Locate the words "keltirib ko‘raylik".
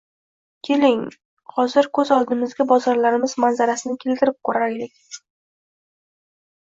4.05-5.21